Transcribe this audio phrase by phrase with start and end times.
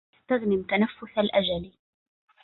[0.19, 1.71] اسْتَغْنِمْ تَنَفُّسَ الْأَجَلِ